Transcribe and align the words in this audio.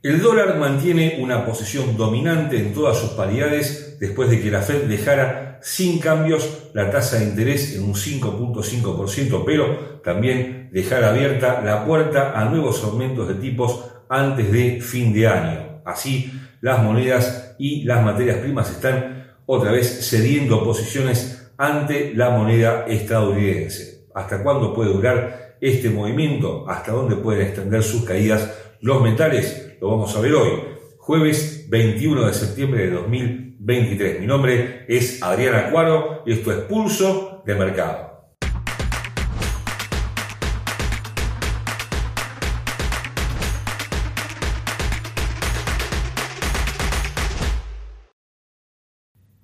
El 0.00 0.22
dólar 0.22 0.58
mantiene 0.58 1.18
una 1.20 1.44
posición 1.44 1.96
dominante 1.96 2.56
en 2.56 2.72
todas 2.72 2.98
sus 2.98 3.10
paridades 3.10 3.96
después 3.98 4.30
de 4.30 4.40
que 4.40 4.48
la 4.48 4.62
Fed 4.62 4.84
dejara 4.84 5.58
sin 5.60 5.98
cambios 5.98 6.70
la 6.72 6.88
tasa 6.88 7.18
de 7.18 7.24
interés 7.24 7.74
en 7.74 7.82
un 7.82 7.94
5.5%, 7.94 9.42
pero 9.44 10.00
también 10.04 10.70
dejara 10.72 11.10
abierta 11.10 11.62
la 11.64 11.84
puerta 11.84 12.40
a 12.40 12.44
nuevos 12.44 12.84
aumentos 12.84 13.26
de 13.26 13.34
tipos 13.34 13.90
antes 14.08 14.52
de 14.52 14.80
fin 14.80 15.12
de 15.12 15.26
año. 15.26 15.82
Así, 15.84 16.32
las 16.60 16.80
monedas 16.80 17.56
y 17.58 17.82
las 17.82 18.04
materias 18.04 18.36
primas 18.36 18.70
están 18.70 19.32
otra 19.46 19.72
vez 19.72 20.08
cediendo 20.08 20.62
posiciones 20.62 21.50
ante 21.56 22.14
la 22.14 22.30
moneda 22.30 22.84
estadounidense. 22.86 24.06
¿Hasta 24.14 24.44
cuándo 24.44 24.72
puede 24.72 24.92
durar 24.92 25.56
este 25.60 25.90
movimiento? 25.90 26.68
¿Hasta 26.68 26.92
dónde 26.92 27.16
pueden 27.16 27.48
extender 27.48 27.82
sus 27.82 28.04
caídas 28.04 28.54
los 28.80 29.02
metales? 29.02 29.67
Lo 29.80 29.90
vamos 29.90 30.14
a 30.16 30.20
ver 30.20 30.34
hoy, 30.34 30.50
jueves 30.98 31.66
21 31.68 32.26
de 32.26 32.34
septiembre 32.34 32.86
de 32.86 32.90
2023. 32.90 34.20
Mi 34.20 34.26
nombre 34.26 34.84
es 34.88 35.22
Adrián 35.22 35.54
Acuaro 35.54 36.22
y 36.26 36.32
esto 36.32 36.50
es 36.50 36.58
Pulso 36.60 37.42
de 37.46 37.54
Mercado. 37.54 38.08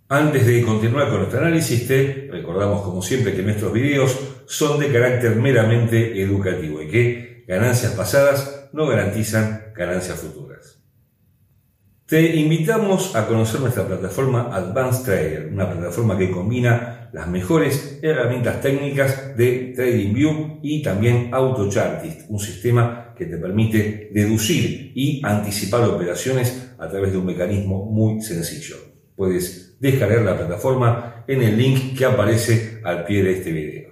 Antes 0.08 0.46
de 0.46 0.62
continuar 0.64 1.08
con 1.08 1.18
nuestro 1.18 1.40
análisis, 1.40 1.88
te 1.88 2.28
recordamos 2.30 2.82
como 2.82 3.02
siempre 3.02 3.34
que 3.34 3.42
nuestros 3.42 3.72
videos 3.72 4.18
son 4.46 4.78
de 4.78 4.92
carácter 4.92 5.36
meramente 5.36 6.20
educativo 6.20 6.82
y 6.82 6.88
que 6.88 7.44
ganancias 7.48 7.92
pasadas 7.92 8.53
no 8.74 8.86
garantizan 8.88 9.72
ganancias 9.74 10.18
futuras. 10.18 10.80
Te 12.06 12.36
invitamos 12.36 13.14
a 13.16 13.26
conocer 13.26 13.60
nuestra 13.60 13.86
plataforma 13.86 14.54
Advanced 14.54 15.04
Trader, 15.04 15.48
una 15.50 15.70
plataforma 15.70 16.18
que 16.18 16.30
combina 16.30 17.08
las 17.12 17.28
mejores 17.28 18.00
herramientas 18.02 18.60
técnicas 18.60 19.36
de 19.36 19.72
TradingView 19.74 20.58
y 20.62 20.82
también 20.82 21.30
AutoChartist, 21.32 22.28
un 22.28 22.40
sistema 22.40 23.14
que 23.16 23.26
te 23.26 23.38
permite 23.38 24.10
deducir 24.12 24.92
y 24.94 25.22
anticipar 25.24 25.88
operaciones 25.88 26.72
a 26.76 26.88
través 26.88 27.12
de 27.12 27.18
un 27.18 27.26
mecanismo 27.26 27.86
muy 27.86 28.20
sencillo. 28.20 28.76
Puedes 29.14 29.78
descargar 29.80 30.22
la 30.22 30.36
plataforma 30.36 31.24
en 31.28 31.42
el 31.42 31.56
link 31.56 31.96
que 31.96 32.04
aparece 32.04 32.80
al 32.82 33.04
pie 33.04 33.22
de 33.22 33.32
este 33.32 33.52
video. 33.52 33.83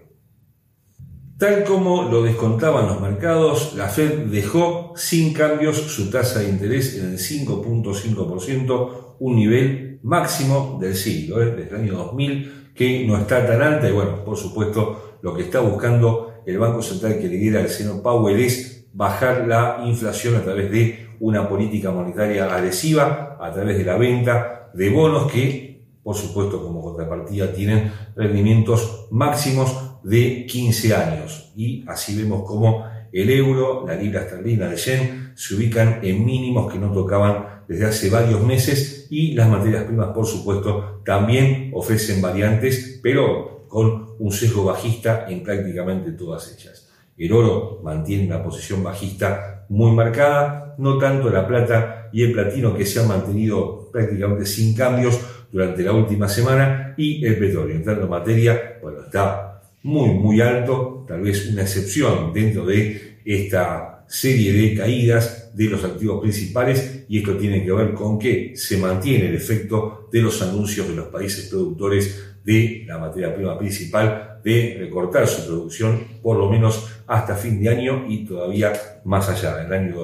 Tal 1.42 1.64
como 1.64 2.04
lo 2.04 2.22
descontaban 2.22 2.86
los 2.86 3.00
mercados, 3.00 3.74
la 3.74 3.88
Fed 3.88 4.26
dejó 4.26 4.92
sin 4.94 5.32
cambios 5.32 5.76
su 5.76 6.08
tasa 6.08 6.38
de 6.38 6.48
interés 6.48 6.96
en 6.96 7.10
el 7.10 7.18
5.5%, 7.18 9.16
un 9.18 9.34
nivel 9.34 9.98
máximo 10.04 10.78
del 10.80 10.94
siglo, 10.94 11.42
¿eh? 11.42 11.46
desde 11.46 11.74
el 11.74 11.80
año 11.82 11.94
2000, 11.94 12.70
que 12.76 13.04
no 13.08 13.16
está 13.16 13.44
tan 13.44 13.60
alta. 13.60 13.88
Y 13.88 13.92
bueno, 13.92 14.24
por 14.24 14.36
supuesto, 14.36 15.18
lo 15.20 15.34
que 15.34 15.42
está 15.42 15.58
buscando 15.58 16.44
el 16.46 16.60
Banco 16.60 16.80
Central 16.80 17.18
que 17.18 17.26
lidera 17.26 17.60
el 17.60 17.68
señor 17.68 18.02
Powell 18.02 18.38
es 18.38 18.86
bajar 18.92 19.48
la 19.48 19.82
inflación 19.84 20.36
a 20.36 20.44
través 20.44 20.70
de 20.70 21.08
una 21.18 21.48
política 21.48 21.90
monetaria 21.90 22.54
agresiva, 22.54 23.36
a 23.40 23.52
través 23.52 23.78
de 23.78 23.84
la 23.84 23.96
venta 23.96 24.70
de 24.74 24.90
bonos 24.90 25.32
que, 25.32 25.88
por 26.04 26.14
supuesto, 26.14 26.62
como 26.62 26.80
contrapartida 26.82 27.52
tienen 27.52 27.90
rendimientos 28.14 29.08
máximos 29.10 29.91
de 30.02 30.46
15 30.46 30.94
años. 30.94 31.52
Y 31.56 31.84
así 31.86 32.16
vemos 32.16 32.42
cómo 32.46 32.84
el 33.12 33.30
euro, 33.30 33.84
la 33.86 33.94
libra 33.94 34.22
esterlina, 34.22 34.70
el 34.70 34.76
yen, 34.76 35.32
se 35.34 35.54
ubican 35.54 36.00
en 36.02 36.24
mínimos 36.24 36.72
que 36.72 36.78
no 36.78 36.92
tocaban 36.92 37.62
desde 37.68 37.86
hace 37.86 38.10
varios 38.10 38.42
meses 38.42 39.06
y 39.10 39.34
las 39.34 39.48
materias 39.48 39.84
primas, 39.84 40.08
por 40.08 40.26
supuesto, 40.26 41.02
también 41.04 41.70
ofrecen 41.74 42.20
variantes, 42.22 43.00
pero 43.02 43.66
con 43.68 44.16
un 44.18 44.32
sesgo 44.32 44.64
bajista 44.64 45.26
en 45.28 45.42
prácticamente 45.42 46.12
todas 46.12 46.56
ellas. 46.58 46.90
El 47.16 47.32
oro 47.32 47.80
mantiene 47.82 48.26
una 48.26 48.42
posición 48.42 48.82
bajista 48.82 49.66
muy 49.68 49.92
marcada, 49.92 50.74
no 50.78 50.98
tanto 50.98 51.30
la 51.30 51.46
plata 51.46 52.08
y 52.12 52.22
el 52.22 52.32
platino 52.32 52.74
que 52.74 52.86
se 52.86 53.00
han 53.00 53.08
mantenido 53.08 53.90
prácticamente 53.92 54.46
sin 54.46 54.74
cambios 54.74 55.20
durante 55.50 55.82
la 55.82 55.92
última 55.92 56.28
semana 56.28 56.94
y 56.96 57.24
el 57.24 57.38
petróleo, 57.38 57.76
entrando 57.76 58.04
en 58.04 58.10
materia, 58.10 58.78
bueno, 58.82 59.02
está 59.02 59.51
muy, 59.82 60.10
muy 60.10 60.40
alto, 60.40 61.04
tal 61.08 61.22
vez 61.22 61.48
una 61.48 61.62
excepción 61.62 62.32
dentro 62.32 62.64
de 62.64 63.18
esta 63.24 64.04
serie 64.08 64.52
de 64.52 64.74
caídas 64.76 65.50
de 65.54 65.64
los 65.64 65.84
activos 65.84 66.20
principales 66.20 67.04
y 67.08 67.18
esto 67.18 67.36
tiene 67.36 67.64
que 67.64 67.72
ver 67.72 67.94
con 67.94 68.18
que 68.18 68.52
se 68.56 68.76
mantiene 68.78 69.28
el 69.28 69.34
efecto 69.34 70.08
de 70.12 70.20
los 70.20 70.40
anuncios 70.42 70.88
de 70.88 70.96
los 70.96 71.06
países 71.06 71.48
productores 71.48 72.36
de 72.44 72.84
la 72.86 72.98
materia 72.98 73.34
prima 73.34 73.58
principal 73.58 74.40
de 74.42 74.76
recortar 74.78 75.26
su 75.26 75.46
producción 75.46 76.04
por 76.22 76.36
lo 76.36 76.50
menos 76.50 76.88
hasta 77.06 77.36
fin 77.36 77.62
de 77.62 77.68
año 77.68 78.04
y 78.08 78.24
todavía 78.24 78.72
más 79.04 79.28
allá, 79.28 79.56
del 79.56 79.72
año 79.72 79.94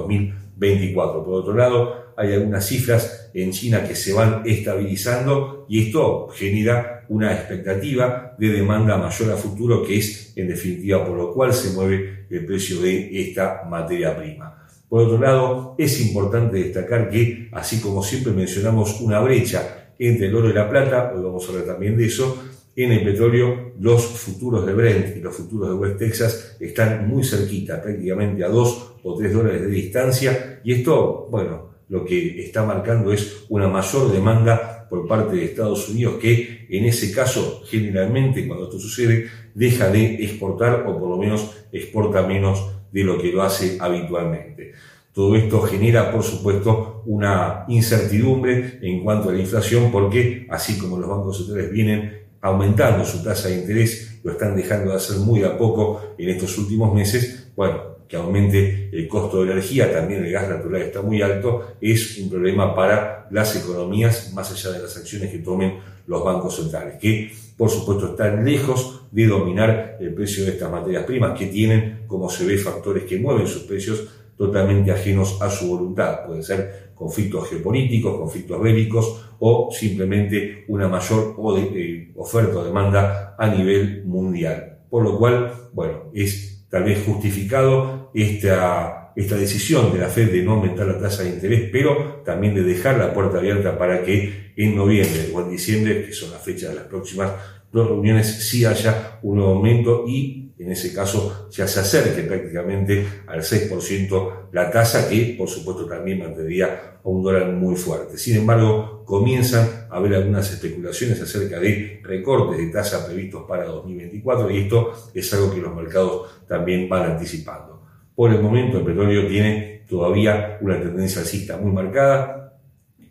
2024. 0.59 1.25
Por 1.25 1.35
otro 1.35 1.55
lado, 1.55 2.13
hay 2.17 2.33
algunas 2.33 2.67
cifras 2.67 3.31
en 3.33 3.53
China 3.53 3.87
que 3.87 3.95
se 3.95 4.13
van 4.13 4.43
estabilizando 4.45 5.67
y 5.69 5.87
esto 5.87 6.29
genera 6.29 7.05
una 7.09 7.33
expectativa 7.33 8.35
de 8.39 8.49
demanda 8.49 8.99
mayor 8.99 9.33
a 9.33 9.37
futuro, 9.37 9.83
que 9.83 9.99
es 9.99 10.33
en 10.37 10.49
definitiva 10.49 11.05
por 11.05 11.17
lo 11.17 11.33
cual 11.33 11.53
se 11.55 11.73
mueve 11.75 12.27
el 12.29 12.45
precio 12.45 12.81
de 12.81 13.21
esta 13.23 13.63
materia 13.69 14.17
prima. 14.17 14.67
Por 14.89 15.03
otro 15.03 15.19
lado, 15.19 15.75
es 15.79 16.01
importante 16.01 16.57
destacar 16.57 17.11
que, 17.11 17.49
así 17.53 17.81
como 17.81 18.03
siempre 18.03 18.33
mencionamos 18.33 19.01
una 19.01 19.21
brecha 19.21 19.93
entre 19.99 20.27
el 20.27 20.35
oro 20.35 20.51
y 20.51 20.55
la 20.55 20.69
plata, 20.69 21.13
hoy 21.15 21.23
vamos 21.23 21.47
a 21.47 21.53
hablar 21.53 21.67
también 21.67 21.97
de 21.97 22.07
eso, 22.07 22.48
en 22.79 22.93
el 22.93 23.03
petróleo 23.03 23.73
los 23.81 24.07
futuros 24.07 24.65
de 24.65 24.73
Brent 24.73 25.17
y 25.17 25.21
los 25.21 25.35
futuros 25.35 25.71
de 25.71 25.75
West 25.75 25.99
Texas 25.99 26.57
están 26.61 27.09
muy 27.09 27.25
cerquita, 27.25 27.83
prácticamente 27.83 28.45
a 28.45 28.49
2 28.49 28.93
o 29.03 29.17
3 29.17 29.33
dólares 29.33 29.63
de 29.63 29.69
distancia, 29.69 30.61
y 30.63 30.75
esto, 30.75 31.27
bueno, 31.29 31.71
lo 31.89 32.05
que 32.05 32.41
está 32.41 32.65
marcando 32.65 33.13
es 33.13 33.47
una 33.49 33.67
mayor 33.67 34.13
demanda 34.13 34.87
por 34.89 35.09
parte 35.09 35.37
de 35.37 35.45
Estados 35.47 35.89
Unidos 35.89 36.15
que 36.21 36.67
en 36.71 36.85
ese 36.85 37.13
caso 37.13 37.63
generalmente 37.67 38.47
cuando 38.47 38.67
esto 38.67 38.79
sucede 38.79 39.27
deja 39.55 39.89
de 39.89 40.23
exportar 40.25 40.85
o 40.87 40.99
por 40.99 41.09
lo 41.09 41.17
menos 41.17 41.51
exporta 41.73 42.27
menos 42.27 42.71
de 42.93 43.05
lo 43.05 43.19
que 43.19 43.33
lo 43.33 43.43
hace 43.43 43.77
habitualmente. 43.81 44.73
Todo 45.13 45.35
esto 45.35 45.61
genera, 45.63 46.13
por 46.13 46.23
supuesto, 46.23 47.03
una 47.07 47.65
incertidumbre 47.69 48.79
en 48.83 49.03
cuanto 49.03 49.31
a 49.31 49.33
la 49.33 49.41
inflación 49.41 49.91
porque 49.91 50.47
así 50.49 50.79
como 50.79 50.97
los 50.97 51.09
bancos 51.09 51.39
centrales 51.39 51.73
vienen 51.73 52.28
aumentando 52.41 53.05
su 53.05 53.23
tasa 53.23 53.49
de 53.49 53.59
interés, 53.59 54.21
lo 54.23 54.33
están 54.33 54.57
dejando 54.57 54.91
de 54.91 54.97
hacer 54.97 55.19
muy 55.19 55.43
a 55.45 55.57
poco 55.57 56.15
en 56.19 56.29
estos 56.29 56.57
últimos 56.59 56.95
meses, 56.95 57.51
bueno, 57.57 57.99
que 58.09 58.17
aumente 58.17 58.89
el 58.93 59.07
costo 59.07 59.41
de 59.41 59.47
la 59.47 59.53
energía, 59.53 59.93
también 59.93 60.25
el 60.25 60.33
gas 60.33 60.49
natural 60.49 60.83
está 60.83 61.03
muy 61.03 61.21
alto, 61.21 61.75
es 61.81 62.19
un 62.19 62.31
problema 62.31 62.75
para 62.75 63.29
las 63.31 63.55
economías, 63.57 64.33
más 64.33 64.51
allá 64.51 64.73
de 64.73 64.83
las 64.83 64.97
acciones 64.97 65.31
que 65.31 65.39
tomen 65.39 65.79
los 66.07 66.25
bancos 66.25 66.57
centrales, 66.57 66.95
que 66.99 67.31
por 67.57 67.69
supuesto 67.69 68.11
están 68.11 68.45
lejos 68.45 69.03
de 69.11 69.27
dominar 69.27 69.99
el 70.01 70.15
precio 70.15 70.45
de 70.45 70.53
estas 70.53 70.71
materias 70.71 71.05
primas, 71.05 71.39
que 71.39 71.47
tienen, 71.47 72.05
como 72.07 72.31
se 72.31 72.47
ve, 72.47 72.57
factores 72.57 73.05
que 73.05 73.19
mueven 73.19 73.47
sus 73.47 73.65
precios 73.65 74.07
totalmente 74.39 74.93
ajenos 74.93 75.43
a 75.43 75.51
su 75.51 75.69
voluntad. 75.69 76.25
Pueden 76.25 76.43
ser 76.43 76.93
conflictos 76.95 77.51
geopolíticos, 77.51 78.17
conflictos 78.17 78.63
bélicos 78.63 79.27
o 79.41 79.71
simplemente 79.73 80.65
una 80.69 80.89
mayor 80.89 81.37
eh, 81.75 82.13
oferta 82.17 82.59
o 82.59 82.65
demanda 82.65 83.35
a 83.37 83.49
nivel 83.49 84.05
mundial. 84.05 84.79
Por 84.89 85.03
lo 85.03 85.19
cual, 85.19 85.53
bueno, 85.73 86.11
es 86.15 86.67
tal 86.71 86.85
vez 86.85 87.05
justificado 87.05 88.11
esta, 88.15 89.13
esta 89.17 89.37
decisión 89.37 89.93
de 89.93 89.99
la 89.99 90.09
Fed 90.09 90.31
de 90.31 90.43
no 90.43 90.53
aumentar 90.53 90.87
la 90.87 90.99
tasa 90.99 91.25
de 91.25 91.31
interés, 91.31 91.69
pero 91.73 92.23
también 92.25 92.55
de 92.55 92.63
dejar 92.63 92.97
la 92.97 93.13
puerta 93.13 93.39
abierta 93.39 93.77
para 93.77 94.03
que 94.03 94.53
en 94.57 94.77
noviembre 94.77 95.31
o 95.35 95.41
en 95.41 95.51
diciembre, 95.51 96.07
que 96.07 96.13
son 96.13 96.31
las 96.31 96.43
fechas 96.43 96.71
de 96.71 96.77
las 96.77 96.85
próximas 96.85 97.33
dos 97.73 97.89
reuniones, 97.89 98.49
sí 98.49 98.65
haya 98.65 99.19
un 99.23 99.41
aumento 99.41 100.05
y 100.07 100.48
en 100.59 100.73
ese 100.73 100.93
caso 100.93 101.49
ya 101.51 101.69
se 101.69 101.81
acerque 101.81 102.23
prácticamente 102.23 103.07
al 103.27 103.41
6% 103.41 104.49
la 104.53 104.71
tasa 104.71 105.09
que 105.09 105.35
por 105.39 105.49
supuesto 105.49 105.87
también 105.87 106.19
mantendría 106.19 106.99
a 107.03 107.09
un 107.09 107.23
dólar 107.23 107.53
muy 107.53 107.77
fuerte. 107.77 108.19
Sin 108.19 108.37
embargo, 108.37 109.03
comienzan 109.05 109.87
a 109.89 109.97
haber 109.97 110.15
algunas 110.15 110.53
especulaciones 110.53 111.21
acerca 111.21 111.59
de 111.61 112.01
recortes 112.03 112.59
de 112.59 112.67
tasa 112.73 113.07
previstos 113.07 113.45
para 113.49 113.65
2024 113.67 114.51
y 114.51 114.59
esto 114.59 114.93
es 115.15 115.33
algo 115.33 115.55
que 115.55 115.61
los 115.61 115.75
mercados 115.75 116.45
también 116.47 116.89
van 116.89 117.13
anticipando. 117.13 117.83
Por 118.15 118.33
el 118.33 118.43
momento 118.43 118.79
el 118.79 118.85
petróleo 118.85 119.29
tiene 119.29 119.85
todavía 119.89 120.59
una 120.61 120.81
tendencia 120.81 121.21
alcista 121.21 121.57
muy 121.57 121.73
marcada, 121.73 122.38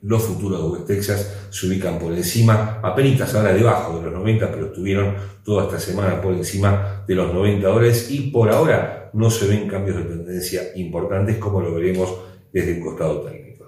los 0.07 0.23
futuros 0.23 0.61
de 0.61 0.69
West 0.69 0.87
Texas 0.87 1.33
se 1.49 1.67
ubican 1.67 1.99
por 1.99 2.13
encima, 2.13 2.79
apenas 2.81 3.35
ahora 3.35 3.53
debajo 3.53 3.97
de 3.97 4.05
los 4.05 4.13
90, 4.13 4.49
pero 4.51 4.67
estuvieron 4.67 5.15
toda 5.43 5.65
esta 5.65 5.79
semana 5.79 6.21
por 6.21 6.33
encima 6.33 7.03
de 7.05 7.13
los 7.13 7.33
90 7.33 7.67
dólares 7.67 8.07
y 8.09 8.31
por 8.31 8.49
ahora 8.49 9.09
no 9.13 9.29
se 9.29 9.47
ven 9.47 9.67
cambios 9.67 9.97
de 9.97 10.03
tendencia 10.03 10.61
importantes 10.75 11.35
como 11.37 11.59
lo 11.59 11.73
veremos 11.75 12.09
desde 12.53 12.77
el 12.77 12.83
costado 12.83 13.19
técnico. 13.21 13.65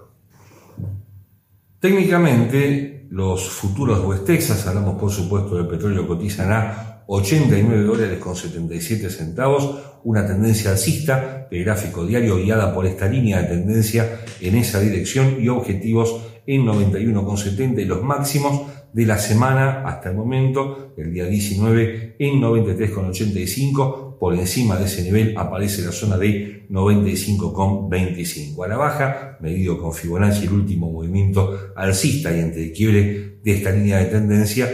Técnicamente, 1.78 3.06
los 3.10 3.46
futuros 3.50 4.02
West 4.04 4.24
Texas, 4.24 4.66
hablamos 4.66 4.98
por 4.98 5.10
supuesto 5.10 5.56
del 5.56 5.66
petróleo, 5.66 6.06
cotizan 6.06 6.52
a 6.52 7.02
89 7.06 7.82
dólares 7.82 8.18
con 8.18 8.34
77 8.34 9.10
centavos, 9.10 9.78
una 10.04 10.26
tendencia 10.26 10.70
alcista 10.70 11.48
de 11.50 11.58
gráfico 11.64 12.06
diario 12.06 12.36
guiada 12.36 12.72
por 12.72 12.86
esta 12.86 13.06
línea 13.06 13.42
de 13.42 13.48
tendencia 13.48 14.20
en 14.40 14.54
esa 14.54 14.80
dirección 14.80 15.36
y 15.40 15.48
objetivos 15.48 16.29
en 16.50 16.66
91,70 16.66 17.80
y 17.80 17.84
los 17.84 18.02
máximos 18.02 18.62
de 18.92 19.06
la 19.06 19.18
semana 19.18 19.82
hasta 19.86 20.10
el 20.10 20.16
momento, 20.16 20.92
el 20.96 21.12
día 21.12 21.26
19 21.26 22.16
en 22.18 22.40
93,85, 22.40 24.18
por 24.18 24.34
encima 24.34 24.76
de 24.76 24.86
ese 24.86 25.04
nivel 25.04 25.38
aparece 25.38 25.82
la 25.82 25.92
zona 25.92 26.18
de 26.18 26.66
95,25. 26.68 28.64
A 28.64 28.68
la 28.68 28.76
baja, 28.76 29.38
medido 29.40 29.78
con 29.78 29.92
Fibonacci 29.94 30.46
el 30.46 30.52
último 30.52 30.90
movimiento 30.90 31.72
alcista 31.76 32.36
y 32.36 32.40
ante 32.40 32.64
el 32.64 32.72
quiebre 32.72 33.36
de 33.44 33.52
esta 33.52 33.70
línea 33.70 33.98
de 33.98 34.06
tendencia, 34.06 34.68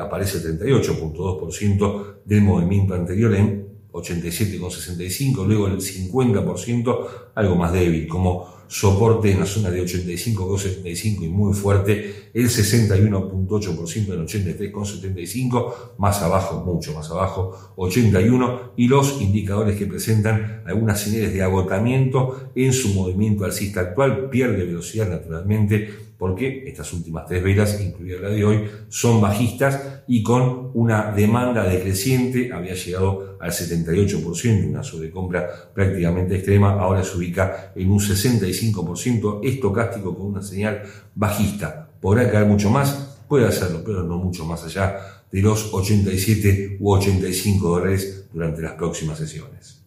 aparece 0.00 0.38
el 0.38 0.58
38.2% 0.58 2.16
del 2.24 2.42
movimiento 2.42 2.94
anterior 2.94 3.32
en 3.36 3.64
87,65, 3.92 5.46
luego 5.46 5.68
el 5.68 5.76
50%, 5.76 7.06
algo 7.36 7.54
más 7.54 7.72
débil, 7.72 8.08
como 8.08 8.55
soporte 8.68 9.30
en 9.30 9.40
la 9.40 9.46
zona 9.46 9.70
de 9.70 9.82
85,75 9.82 11.24
y 11.24 11.28
muy 11.28 11.54
fuerte, 11.54 12.30
el 12.34 12.48
61.8% 12.48 14.12
en 14.12 14.26
83,75, 14.26 15.72
más 15.98 16.22
abajo, 16.22 16.62
mucho 16.64 16.92
más 16.94 17.10
abajo, 17.10 17.72
81, 17.76 18.72
y 18.76 18.88
los 18.88 19.20
indicadores 19.20 19.76
que 19.76 19.86
presentan 19.86 20.62
algunas 20.66 21.00
señales 21.00 21.32
de 21.32 21.42
agotamiento 21.42 22.50
en 22.54 22.72
su 22.72 22.94
movimiento 22.94 23.44
alcista 23.44 23.80
actual, 23.80 24.28
pierde 24.30 24.64
velocidad 24.64 25.08
naturalmente, 25.08 25.88
porque 26.18 26.64
estas 26.66 26.92
últimas 26.92 27.26
tres 27.26 27.42
velas, 27.42 27.80
incluida 27.80 28.20
la 28.20 28.28
de 28.30 28.44
hoy, 28.44 28.64
son 28.88 29.20
bajistas 29.20 30.02
y 30.06 30.22
con 30.22 30.70
una 30.74 31.12
demanda 31.12 31.64
decreciente, 31.64 32.52
había 32.52 32.74
llegado 32.74 33.36
al 33.40 33.50
78%, 33.50 34.68
una 34.68 34.82
sobrecompra 34.82 35.48
prácticamente 35.74 36.36
extrema, 36.36 36.72
ahora 36.72 37.04
se 37.04 37.16
ubica 37.16 37.72
en 37.74 37.90
un 37.90 38.00
65% 38.00 39.40
estocástico 39.44 40.16
con 40.16 40.26
una 40.26 40.42
señal 40.42 40.82
bajista. 41.14 41.90
¿Podrá 42.00 42.30
caer 42.30 42.46
mucho 42.46 42.70
más? 42.70 43.18
Puede 43.28 43.46
hacerlo, 43.46 43.82
pero 43.84 44.02
no 44.02 44.16
mucho 44.18 44.44
más 44.46 44.64
allá 44.64 45.24
de 45.30 45.42
los 45.42 45.74
87 45.74 46.78
u 46.80 46.92
85 46.92 47.68
dólares 47.68 48.26
durante 48.32 48.62
las 48.62 48.72
próximas 48.72 49.18
sesiones. 49.18 49.82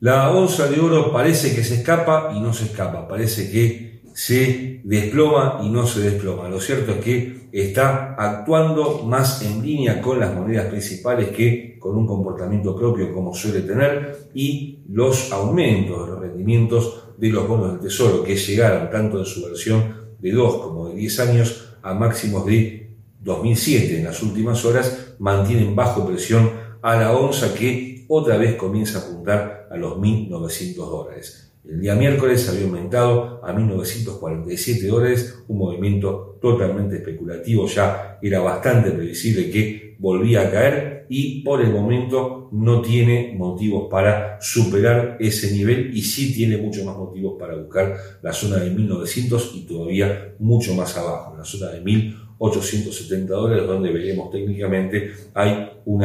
La 0.00 0.30
onza 0.30 0.66
de 0.66 0.78
oro 0.78 1.10
parece 1.10 1.54
que 1.54 1.64
se 1.64 1.76
escapa 1.76 2.32
y 2.36 2.40
no 2.40 2.52
se 2.52 2.64
escapa, 2.64 3.08
parece 3.08 3.50
que 3.50 3.85
se 4.16 4.80
desploma 4.82 5.60
y 5.62 5.68
no 5.68 5.86
se 5.86 6.00
desploma. 6.00 6.48
Lo 6.48 6.58
cierto 6.58 6.92
es 6.92 7.04
que 7.04 7.48
está 7.52 8.14
actuando 8.14 9.02
más 9.02 9.42
en 9.42 9.62
línea 9.62 10.00
con 10.00 10.18
las 10.18 10.34
monedas 10.34 10.68
principales 10.68 11.28
que 11.28 11.78
con 11.78 11.98
un 11.98 12.06
comportamiento 12.06 12.74
propio 12.74 13.12
como 13.12 13.34
suele 13.34 13.60
tener 13.60 14.30
y 14.32 14.78
los 14.88 15.30
aumentos 15.32 16.06
de 16.06 16.12
los 16.12 16.20
rendimientos 16.20 17.04
de 17.18 17.28
los 17.28 17.46
bonos 17.46 17.72
del 17.72 17.80
tesoro 17.80 18.24
que 18.24 18.36
llegaron 18.36 18.90
tanto 18.90 19.18
en 19.18 19.26
su 19.26 19.44
versión 19.44 19.94
de 20.18 20.32
2 20.32 20.62
como 20.62 20.88
de 20.88 20.94
10 20.94 21.20
años 21.20 21.76
a 21.82 21.92
máximos 21.92 22.46
de 22.46 22.96
2007 23.20 23.98
en 23.98 24.04
las 24.06 24.22
últimas 24.22 24.64
horas 24.64 25.14
mantienen 25.18 25.76
bajo 25.76 26.06
presión 26.06 26.52
a 26.80 26.96
la 26.96 27.14
onza 27.14 27.52
que 27.52 28.06
otra 28.08 28.38
vez 28.38 28.54
comienza 28.54 28.98
a 28.98 29.02
apuntar 29.02 29.68
a 29.70 29.76
los 29.76 29.98
1.900 29.98 30.74
dólares. 30.74 31.46
El 31.68 31.80
día 31.80 31.96
miércoles 31.96 32.48
había 32.48 32.64
aumentado 32.64 33.44
a 33.44 33.52
1947 33.52 34.86
dólares, 34.86 35.42
un 35.48 35.58
movimiento 35.58 36.38
totalmente 36.40 36.96
especulativo, 36.96 37.66
ya 37.66 38.18
era 38.22 38.38
bastante 38.38 38.92
previsible 38.92 39.50
que 39.50 39.96
volvía 39.98 40.42
a 40.42 40.50
caer 40.50 41.06
y 41.08 41.42
por 41.42 41.60
el 41.60 41.72
momento 41.72 42.48
no 42.52 42.82
tiene 42.82 43.34
motivos 43.36 43.88
para 43.90 44.38
superar 44.40 45.16
ese 45.18 45.52
nivel 45.52 45.90
y 45.92 46.02
sí 46.02 46.32
tiene 46.34 46.56
muchos 46.56 46.84
más 46.84 46.96
motivos 46.96 47.34
para 47.38 47.56
buscar 47.56 47.96
la 48.22 48.32
zona 48.32 48.58
de 48.58 48.70
1900 48.70 49.52
y 49.56 49.66
todavía 49.66 50.34
mucho 50.38 50.72
más 50.74 50.96
abajo, 50.96 51.34
la 51.36 51.44
zona 51.44 51.72
de 51.72 51.80
1870 51.80 53.34
dólares, 53.34 53.66
donde 53.66 53.92
veremos 53.92 54.30
técnicamente 54.30 55.10
hay 55.34 55.68
un 55.84 55.98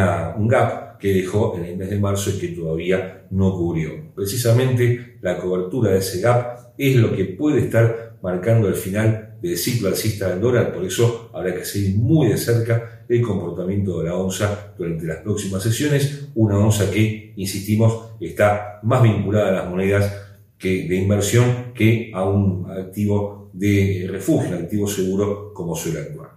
gap 0.48 0.98
que 0.98 1.14
dejó 1.14 1.58
en 1.58 1.66
el 1.66 1.78
mes 1.78 1.90
de 1.90 2.00
marzo 2.00 2.30
y 2.30 2.40
que 2.40 2.50
todavía 2.50 3.26
no 3.32 3.52
cubrió. 3.54 3.92
Precisamente 4.16 5.11
la 5.22 5.38
cobertura 5.38 5.92
de 5.92 6.00
ese 6.00 6.22
gap 6.22 6.74
es 6.78 6.96
lo 6.96 7.16
que 7.16 7.26
puede 7.26 7.60
estar 7.62 8.18
marcando 8.22 8.68
el 8.68 8.76
final 8.76 9.38
del 9.42 9.58
ciclo 9.58 9.88
alcista 9.88 10.30
del 10.30 10.42
dólar, 10.42 10.74
por 10.74 10.86
eso 10.86 11.30
habrá 11.34 11.56
que 11.56 11.66
seguir 11.66 11.96
muy 11.96 12.28
de 12.28 12.38
cerca 12.38 13.06
el 13.10 13.22
comportamiento 13.22 14.00
de 14.00 14.10
la 14.10 14.16
onza 14.16 14.74
durante 14.78 15.06
las 15.06 15.18
próximas 15.18 15.64
sesiones, 15.64 16.30
una 16.36 16.58
onza 16.58 16.90
que, 16.92 17.34
insistimos, 17.36 18.12
está 18.20 18.80
más 18.84 19.02
vinculada 19.02 19.50
a 19.50 19.64
las 19.64 19.70
monedas 19.70 20.14
que 20.58 20.88
de 20.88 20.96
inversión 20.96 21.74
que 21.74 22.12
a 22.14 22.24
un 22.24 22.70
activo 22.70 23.50
de 23.54 24.08
refugio, 24.10 24.56
un 24.56 24.64
activo 24.64 24.88
seguro 24.88 25.54
como 25.54 25.76
suele 25.76 26.00
actuar. 26.00 26.30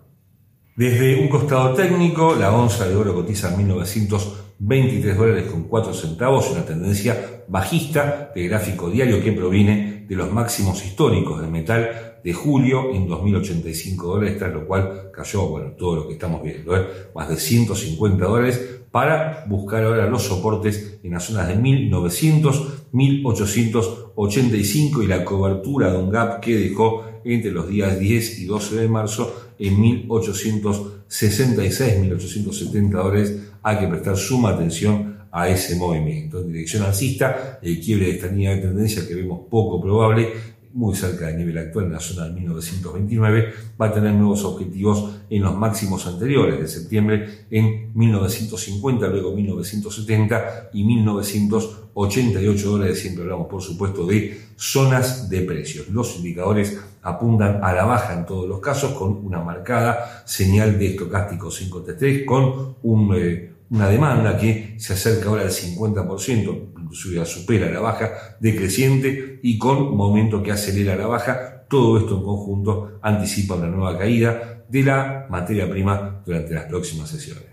Desde 0.76 1.20
un 1.20 1.28
costado 1.28 1.74
técnico, 1.74 2.34
la 2.34 2.52
onza 2.52 2.88
de 2.88 2.96
oro 2.96 3.14
cotiza 3.14 3.50
en 3.50 3.58
1900 3.58 4.43
23 4.58 5.16
dólares 5.16 5.50
con 5.50 5.64
4 5.64 5.92
centavos, 5.92 6.50
una 6.50 6.64
tendencia 6.64 7.44
bajista 7.48 8.32
de 8.34 8.48
gráfico 8.48 8.90
diario 8.90 9.22
que 9.22 9.32
proviene 9.32 10.04
de 10.08 10.16
los 10.16 10.32
máximos 10.32 10.84
históricos 10.84 11.40
del 11.40 11.50
metal 11.50 12.18
de 12.22 12.32
julio 12.32 12.94
en 12.94 13.06
2085 13.06 14.06
dólares, 14.06 14.38
tras 14.38 14.52
lo 14.52 14.66
cual 14.66 15.10
cayó, 15.12 15.48
bueno, 15.48 15.72
todo 15.72 15.96
lo 15.96 16.08
que 16.08 16.14
estamos 16.14 16.42
viendo, 16.42 16.76
¿eh? 16.76 16.86
más 17.14 17.28
de 17.28 17.36
150 17.36 18.24
dólares 18.24 18.80
para 18.90 19.44
buscar 19.46 19.84
ahora 19.84 20.06
los 20.06 20.22
soportes 20.22 21.00
en 21.02 21.10
las 21.10 21.24
zonas 21.24 21.48
de 21.48 21.56
1900, 21.56 22.86
1885 22.92 25.02
y 25.02 25.06
la 25.06 25.24
cobertura 25.24 25.90
de 25.90 25.98
un 25.98 26.10
gap 26.10 26.40
que 26.40 26.56
dejó 26.56 27.04
entre 27.24 27.50
los 27.50 27.68
días 27.68 27.98
10 27.98 28.38
y 28.38 28.46
12 28.46 28.76
de 28.76 28.88
marzo 28.88 29.43
en 29.58 29.80
1866, 29.80 32.00
1870 32.00 32.98
dólares 32.98 33.34
hay 33.62 33.78
que 33.78 33.88
prestar 33.88 34.16
suma 34.16 34.50
atención 34.50 35.14
a 35.30 35.48
ese 35.48 35.76
movimiento. 35.76 36.40
En 36.40 36.52
dirección 36.52 36.84
alcista, 36.84 37.58
el 37.60 37.80
quiebre 37.80 38.06
de 38.06 38.12
esta 38.12 38.28
línea 38.28 38.54
de 38.54 38.62
tendencia 38.62 39.06
que 39.06 39.14
vemos 39.14 39.40
poco 39.50 39.80
probable, 39.80 40.32
muy 40.74 40.96
cerca 40.96 41.28
del 41.28 41.38
nivel 41.38 41.56
actual 41.56 41.88
del 41.88 42.34
1929, 42.34 43.52
va 43.80 43.86
a 43.86 43.92
tener 43.92 44.12
nuevos 44.12 44.44
objetivos 44.44 45.18
en 45.30 45.42
los 45.42 45.56
máximos 45.56 46.06
anteriores 46.08 46.58
de 46.58 46.66
septiembre 46.66 47.46
en 47.50 47.92
1950, 47.94 49.06
luego 49.06 49.34
1970 49.36 50.70
y 50.72 50.84
1988 50.84 52.70
dólares. 52.70 52.98
Siempre 52.98 53.22
hablamos, 53.22 53.46
por 53.46 53.62
supuesto, 53.62 54.04
de 54.04 54.40
zonas 54.56 55.30
de 55.30 55.42
precios. 55.42 55.88
Los 55.90 56.16
indicadores 56.16 56.80
apuntan 57.02 57.62
a 57.62 57.72
la 57.72 57.84
baja 57.84 58.14
en 58.14 58.26
todos 58.26 58.48
los 58.48 58.58
casos 58.58 58.94
con 58.94 59.24
una 59.24 59.40
marcada 59.40 60.24
señal 60.26 60.76
de 60.76 60.88
estocástico 60.88 61.48
5T3 61.48 62.24
con 62.24 62.76
un... 62.82 63.14
Eh, 63.16 63.54
una 63.70 63.88
demanda 63.88 64.36
que 64.36 64.74
se 64.78 64.92
acerca 64.92 65.28
ahora 65.28 65.42
al 65.42 65.50
50%, 65.50 66.73
inclusive 66.84 67.16
ya 67.16 67.24
supera 67.24 67.70
la 67.70 67.80
baja 67.80 68.36
decreciente 68.40 69.40
y 69.42 69.58
con 69.58 69.96
momento 69.96 70.42
que 70.42 70.52
acelera 70.52 70.94
la 70.96 71.06
baja. 71.06 71.64
Todo 71.68 71.98
esto 71.98 72.18
en 72.18 72.24
conjunto 72.24 72.98
anticipa 73.02 73.54
una 73.54 73.68
nueva 73.68 73.98
caída 73.98 74.64
de 74.68 74.82
la 74.82 75.26
materia 75.30 75.68
prima 75.68 76.22
durante 76.24 76.54
las 76.54 76.64
próximas 76.66 77.08
sesiones. 77.08 77.44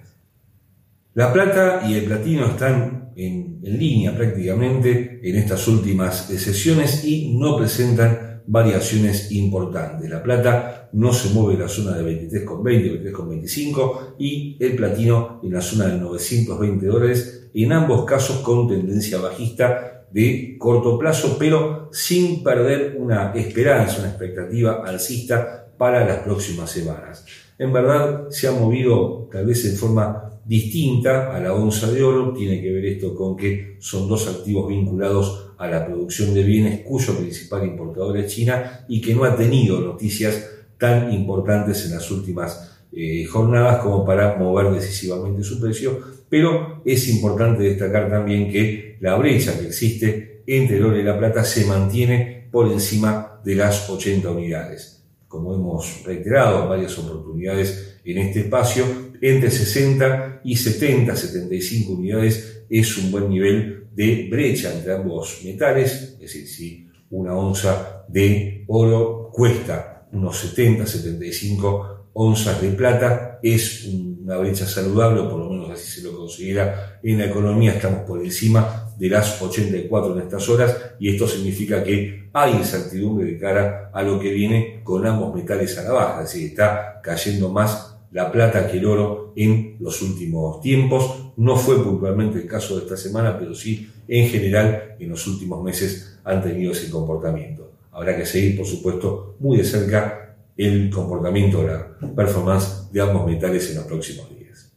La 1.13 1.33
plata 1.33 1.81
y 1.88 1.95
el 1.95 2.05
platino 2.05 2.45
están 2.45 3.11
en 3.15 3.59
línea 3.63 4.15
prácticamente 4.15 5.19
en 5.23 5.35
estas 5.35 5.67
últimas 5.67 6.27
sesiones 6.27 7.03
y 7.03 7.38
no 7.38 7.57
presentan 7.57 8.30
variaciones 8.48 9.31
importantes. 9.31 10.10
La 10.10 10.24
plata 10.24 10.89
no 10.93 11.13
se 11.13 11.29
mueve 11.33 11.53
en 11.53 11.62
la 11.62 11.67
zona 11.67 11.98
de 11.98 12.29
23,20, 12.29 13.12
23,25 13.12 14.15
y 14.19 14.57
el 14.60 14.75
platino 14.75 15.39
en 15.43 15.53
la 15.53 15.62
zona 15.62 15.88
de 15.88 15.98
920 15.98 16.86
dólares, 16.86 17.50
en 17.53 17.71
ambos 17.71 18.05
casos 18.05 18.38
con 18.38 18.67
tendencia 18.67 19.19
bajista 19.19 20.05
de 20.12 20.57
corto 20.57 21.00
plazo, 21.00 21.38
pero 21.39 21.89
sin 21.91 22.43
perder 22.43 22.95
una 22.98 23.31
esperanza, 23.33 24.00
una 24.00 24.10
expectativa 24.10 24.83
alcista 24.86 25.67
para 25.77 26.05
las 26.05 26.19
próximas 26.19 26.69
semanas. 26.69 27.25
En 27.57 27.71
verdad 27.71 28.29
se 28.29 28.48
ha 28.48 28.51
movido 28.51 29.29
tal 29.31 29.45
vez 29.45 29.65
en 29.65 29.77
forma 29.77 30.30
distinta 30.45 31.36
a 31.36 31.39
la 31.39 31.53
onza 31.53 31.91
de 31.91 32.03
oro, 32.03 32.33
tiene 32.33 32.62
que 32.62 32.71
ver 32.71 32.86
esto 32.86 33.15
con 33.15 33.36
que 33.36 33.77
son 33.79 34.07
dos 34.07 34.27
activos 34.27 34.67
vinculados 34.67 35.53
a 35.57 35.67
la 35.67 35.86
producción 35.86 36.33
de 36.33 36.43
bienes 36.43 36.81
cuyo 36.81 37.15
principal 37.17 37.65
importador 37.65 38.17
es 38.17 38.33
China 38.33 38.86
y 38.88 39.00
que 39.00 39.13
no 39.13 39.24
ha 39.24 39.36
tenido 39.36 39.79
noticias 39.79 40.50
tan 40.77 41.13
importantes 41.13 41.86
en 41.86 41.91
las 41.91 42.10
últimas 42.10 42.81
eh, 42.91 43.25
jornadas 43.25 43.77
como 43.83 44.03
para 44.03 44.36
mover 44.36 44.71
decisivamente 44.74 45.43
su 45.43 45.62
precio, 45.62 46.00
pero 46.27 46.81
es 46.83 47.07
importante 47.07 47.63
destacar 47.63 48.10
también 48.10 48.51
que 48.51 48.98
la 49.00 49.15
brecha 49.15 49.57
que 49.57 49.67
existe 49.67 50.41
entre 50.48 50.77
el 50.77 50.86
oro 50.86 51.00
y 51.00 51.03
la 51.03 51.17
plata 51.17 51.43
se 51.43 51.65
mantiene 51.65 52.48
por 52.51 52.71
encima 52.71 53.39
de 53.45 53.55
las 53.55 53.89
80 53.89 54.29
unidades. 54.31 55.00
Como 55.31 55.55
hemos 55.55 56.03
reiterado 56.03 56.63
en 56.63 56.69
varias 56.69 57.00
oportunidades 57.00 58.00
en 58.03 58.17
este 58.17 58.41
espacio, 58.41 58.83
entre 59.21 59.50
60 59.50 60.41
y 60.43 60.57
70, 60.57 61.15
75 61.15 61.93
unidades 61.93 62.65
es 62.69 62.97
un 62.97 63.11
buen 63.11 63.29
nivel 63.29 63.88
de 63.95 64.27
brecha 64.29 64.73
entre 64.73 64.93
ambos 64.93 65.39
metales, 65.45 66.15
es 66.15 66.19
decir, 66.19 66.47
si 66.47 66.89
una 67.11 67.33
onza 67.33 68.03
de 68.09 68.65
oro 68.67 69.29
cuesta 69.31 70.07
unos 70.11 70.38
70, 70.38 70.85
75 70.85 72.07
onzas 72.11 72.61
de 72.61 72.71
plata, 72.71 73.39
es 73.41 73.85
una 73.85 74.35
brecha 74.35 74.65
saludable, 74.67 75.21
o 75.21 75.29
por 75.29 75.39
lo 75.39 75.50
menos 75.50 75.69
así 75.69 76.01
se 76.01 76.05
lo 76.05 76.17
considera 76.17 77.00
en 77.01 77.19
la 77.19 77.27
economía, 77.27 77.71
estamos 77.71 78.01
por 78.01 78.21
encima 78.21 78.80
de 79.01 79.10
las 79.10 79.41
84 79.41 80.13
en 80.13 80.22
estas 80.22 80.48
horas 80.48 80.77
y 81.00 81.10
esto 81.10 81.27
significa 81.27 81.84
que 81.84 82.29
hay 82.34 82.53
incertidumbre 82.53 83.25
de 83.25 83.39
cara 83.39 83.89
a 83.91 84.03
lo 84.03 84.20
que 84.20 84.29
viene 84.31 84.81
con 84.84 85.08
ambos 85.08 85.34
metales 85.34 85.75
a 85.79 85.86
la 85.86 85.91
baja, 85.91 86.22
es 86.22 86.31
decir, 86.31 86.50
está 86.50 87.01
cayendo 87.01 87.50
más 87.50 87.98
la 88.12 88.31
plata 88.31 88.67
que 88.67 88.77
el 88.77 88.86
oro 88.86 89.34
en 89.36 89.77
los 89.79 90.03
últimos 90.03 90.62
tiempos. 90.62 91.34
No 91.36 91.55
fue 91.55 91.84
puntualmente 91.84 92.38
el 92.38 92.46
caso 92.46 92.75
de 92.77 92.84
esta 92.84 92.96
semana, 92.96 93.39
pero 93.39 93.55
sí 93.55 93.89
en 94.08 94.29
general 94.29 94.98
en 95.00 95.10
los 95.10 95.25
últimos 95.25 95.63
meses 95.63 96.20
han 96.24 96.43
tenido 96.43 96.72
ese 96.72 96.91
comportamiento. 96.91 97.72
Habrá 97.91 98.15
que 98.15 98.27
seguir, 98.27 98.55
por 98.55 98.67
supuesto, 98.67 99.36
muy 99.39 99.58
de 99.58 99.63
cerca 99.63 100.36
el 100.55 100.91
comportamiento, 100.91 101.65
la 101.65 101.98
performance 102.15 102.91
de 102.91 103.01
ambos 103.01 103.25
metales 103.25 103.67
en 103.72 103.77
los 103.77 103.86
próximos 103.86 104.29
días. 104.29 104.72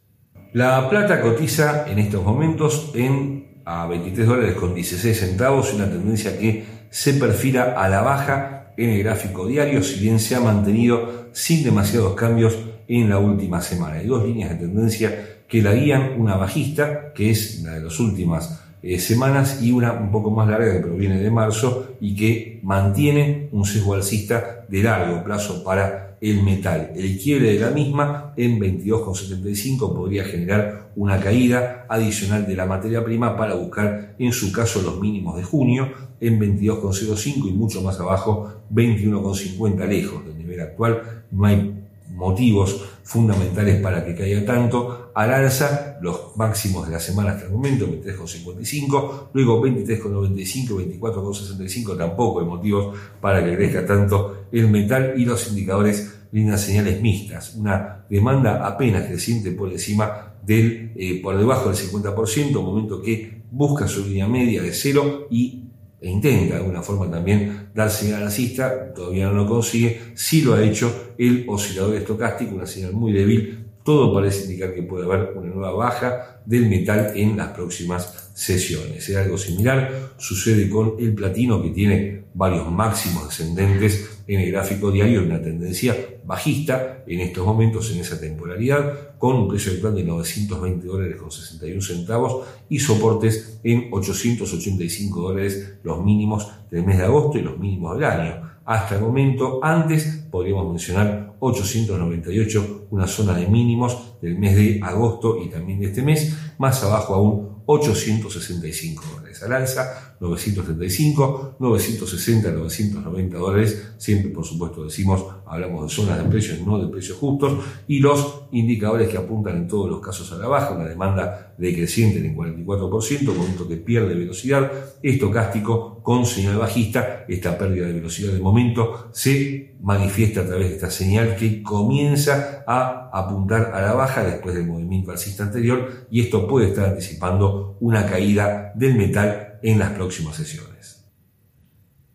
La 0.53 0.89
plata 0.89 1.21
cotiza 1.21 1.85
en 1.87 1.99
estos 1.99 2.23
momentos 2.23 2.89
en 2.95 3.44
a 3.65 3.87
23 3.87 4.27
dólares 4.27 4.55
con 4.55 4.73
16 4.73 5.19
centavos, 5.19 5.73
una 5.73 5.89
tendencia 5.89 6.37
que 6.37 6.63
se 6.89 7.13
perfila 7.15 7.73
a 7.77 7.89
la 7.89 8.01
baja 8.01 8.73
en 8.77 8.91
el 8.91 9.03
gráfico 9.03 9.47
diario, 9.47 9.83
si 9.83 9.99
bien 9.99 10.19
se 10.19 10.35
ha 10.35 10.39
mantenido 10.39 11.29
sin 11.31 11.63
demasiados 11.63 12.13
cambios 12.15 12.57
en 12.87 13.09
la 13.09 13.17
última 13.17 13.61
semana. 13.61 13.95
Hay 13.97 14.07
dos 14.07 14.25
líneas 14.25 14.51
de 14.51 14.55
tendencia 14.57 15.29
que 15.47 15.61
la 15.61 15.73
guían, 15.73 16.19
una 16.19 16.35
bajista, 16.35 17.13
que 17.13 17.31
es 17.31 17.61
la 17.63 17.73
de 17.73 17.81
las 17.81 17.99
últimas 17.99 18.64
eh, 18.87 18.99
semanas, 18.99 19.63
y 19.63 19.71
una 19.71 19.93
un 19.93 20.11
poco 20.11 20.29
más 20.29 20.47
larga 20.47 20.73
que 20.73 20.79
proviene 20.79 21.19
de 21.19 21.31
marzo 21.31 21.95
y 21.99 22.15
que 22.15 22.59
mantiene 22.61 23.49
un 23.51 23.65
sesgo 23.65 23.95
alcista 23.95 24.63
de 24.69 24.83
largo 24.83 25.23
plazo 25.23 25.63
para 25.63 26.17
el 26.21 26.43
metal. 26.43 26.91
El 26.95 27.17
quiebre 27.17 27.53
de 27.53 27.59
la 27.59 27.71
misma 27.71 28.33
en 28.37 28.59
22,75 28.59 29.95
podría 29.95 30.23
generar 30.23 30.91
una 30.95 31.19
caída 31.19 31.87
adicional 31.89 32.45
de 32.45 32.55
la 32.55 32.67
materia 32.67 33.03
prima 33.03 33.35
para 33.35 33.55
buscar 33.55 34.13
en 34.19 34.31
su 34.31 34.51
caso 34.51 34.83
los 34.83 34.99
mínimos 35.01 35.35
de 35.35 35.43
junio 35.43 35.91
en 36.21 36.39
22,05 36.39 37.49
y 37.49 37.53
mucho 37.53 37.81
más 37.81 37.99
abajo 37.99 38.53
21,50 38.71 39.87
lejos 39.87 40.23
del 40.25 40.37
nivel 40.37 40.61
actual. 40.61 41.23
No 41.31 41.45
hay 41.45 41.73
motivos 42.13 42.85
fundamentales 43.03 43.81
para 43.81 44.05
que 44.05 44.15
caiga 44.15 44.45
tanto. 44.45 45.04
Al 45.15 45.33
alza, 45.33 45.97
los 46.01 46.35
máximos 46.35 46.87
de 46.87 46.91
la 46.91 46.99
semana 46.99 47.31
hasta 47.31 47.45
el 47.45 47.53
momento, 47.53 47.87
23,55, 47.87 49.29
luego 49.31 49.65
23,95, 49.65 50.99
24,65, 50.99 51.97
tampoco 51.97 52.41
hay 52.41 52.45
motivos 52.45 52.97
para 53.21 53.43
que 53.43 53.55
crezca 53.55 53.85
tanto 53.85 54.47
el 54.51 54.69
metal 54.69 55.13
y 55.15 55.23
los 55.23 55.47
indicadores 55.47 56.17
lindas 56.33 56.59
señales 56.59 57.01
mixtas, 57.01 57.55
una 57.55 58.05
demanda 58.09 58.67
apenas 58.67 59.05
creciente 59.05 59.51
por 59.51 59.71
encima 59.71 60.33
del, 60.45 60.91
eh, 60.97 61.21
por 61.23 61.37
debajo 61.37 61.69
del 61.69 61.77
50%, 61.77 62.61
momento 62.61 63.01
que 63.01 63.41
busca 63.51 63.87
su 63.87 64.05
línea 64.05 64.27
media 64.27 64.61
de 64.61 64.73
cero 64.73 65.27
y 65.31 65.61
e 66.01 66.09
intenta 66.09 66.55
de 66.55 66.59
alguna 66.59 66.81
forma 66.81 67.09
también 67.09 67.69
dar 67.73 67.89
señal 67.89 68.23
alcista, 68.23 68.93
todavía 68.93 69.27
no 69.27 69.33
lo 69.33 69.47
consigue, 69.47 70.11
sí 70.13 70.41
lo 70.41 70.53
ha 70.53 70.61
hecho 70.61 71.13
el 71.17 71.45
oscilador 71.47 71.95
estocástico, 71.95 72.53
una 72.55 72.67
señal 72.67 72.93
muy 72.93 73.13
débil, 73.13 73.64
todo 73.85 74.11
parece 74.11 74.45
indicar 74.45 74.73
que 74.73 74.81
puede 74.81 75.05
haber 75.05 75.37
una 75.37 75.53
nueva 75.53 75.71
baja 75.71 76.41
del 76.43 76.67
metal 76.67 77.13
en 77.15 77.37
las 77.37 77.49
próximas 77.49 78.31
sesiones. 78.33 79.07
Es 79.07 79.15
algo 79.15 79.37
similar 79.37 80.13
sucede 80.17 80.67
con 80.69 80.95
el 80.99 81.13
platino 81.13 81.61
que 81.61 81.69
tiene 81.69 82.23
varios 82.33 82.69
máximos 82.71 83.29
descendentes 83.29 84.23
en 84.27 84.39
el 84.39 84.51
gráfico 84.51 84.89
diario, 84.89 85.23
una 85.23 85.39
tendencia 85.39 85.95
bajista 86.25 87.03
en 87.05 87.19
estos 87.19 87.45
momentos 87.45 87.91
en 87.91 87.99
esa 87.99 88.19
temporalidad, 88.19 89.17
con 89.19 89.35
un 89.35 89.47
precio 89.47 89.73
actual 89.73 89.93
de 89.93 90.03
920 90.03 90.87
dólares 90.87 91.17
con 91.17 91.29
61 91.29 91.81
centavos 91.81 92.47
y 92.67 92.79
soportes 92.79 93.59
en 93.63 93.89
885 93.91 95.21
dólares 95.21 95.75
los 95.83 96.03
mínimos 96.03 96.51
del 96.71 96.83
mes 96.83 96.97
de 96.97 97.03
agosto 97.03 97.37
y 97.37 97.43
los 97.43 97.59
mínimos 97.59 97.95
del 97.95 98.05
año. 98.05 98.54
Hasta 98.65 98.95
el 98.95 99.01
momento, 99.01 99.59
antes 99.63 100.25
podríamos 100.31 100.67
mencionar 100.67 101.35
898, 101.39 102.87
una 102.89 103.05
zona 103.05 103.37
de 103.37 103.47
mínimos 103.47 104.19
del 104.21 104.39
mes 104.39 104.55
de 104.55 104.79
agosto 104.81 105.37
y 105.39 105.49
también 105.49 105.79
de 105.79 105.85
este 105.85 106.01
mes, 106.01 106.35
más 106.57 106.83
abajo 106.83 107.13
aún 107.13 107.63
865 107.67 109.03
dólares 109.15 109.43
al 109.43 109.53
alza, 109.53 110.14
935, 110.19 111.55
960, 111.59 112.51
990 112.51 113.37
dólares, 113.37 113.93
siempre 113.97 114.31
por 114.31 114.45
supuesto 114.45 114.83
decimos, 114.83 115.25
hablamos 115.45 115.83
de 115.83 115.95
zonas 115.95 116.23
de 116.23 116.29
precios, 116.29 116.61
no 116.65 116.79
de 116.79 116.87
precios 116.87 117.17
justos, 117.17 117.63
y 117.87 117.99
los 117.99 118.43
indicadores 118.51 119.09
que 119.09 119.17
apuntan 119.17 119.57
en 119.57 119.67
todos 119.67 119.89
los 119.89 119.99
casos 119.99 120.31
a 120.31 120.37
la 120.37 120.47
baja, 120.47 120.73
una 120.73 120.85
demanda 120.85 121.53
decreciente 121.57 122.19
en 122.19 122.25
el 122.25 122.35
44%, 122.35 123.35
momento 123.35 123.67
que 123.67 123.77
pierde 123.77 124.15
velocidad, 124.15 124.71
estocástico 125.01 126.01
con 126.03 126.25
señal 126.25 126.57
bajista, 126.57 127.25
esta 127.27 127.57
pérdida 127.57 127.87
de 127.87 127.93
velocidad 127.93 128.31
de 128.31 128.39
momento 128.39 129.09
se 129.11 129.75
manifiesta 129.81 130.41
a 130.41 130.45
través 130.45 130.69
de 130.69 130.75
esta 130.75 130.89
señal 130.89 131.35
que 131.35 131.61
comienza 131.61 132.63
a 132.67 133.09
apuntar 133.13 133.71
a 133.73 133.81
la 133.81 133.93
baja 133.93 134.23
después 134.23 134.55
del 134.55 134.67
movimiento 134.67 135.11
alcista 135.11 135.43
anterior. 135.43 136.07
Y 136.09 136.21
esto 136.21 136.47
puede 136.47 136.69
estar 136.69 136.89
anticipando 136.89 137.77
una 137.79 138.05
caída 138.05 138.71
del 138.75 138.95
metal 138.95 139.54
en 139.65 139.79
las 139.79 139.93
próximas 139.93 140.35
sesiones. 140.35 141.03